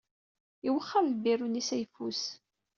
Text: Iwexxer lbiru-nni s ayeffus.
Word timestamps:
Iwexxer 0.67 1.03
lbiru-nni 1.05 1.63
s 1.67 1.69
ayeffus. 1.75 2.21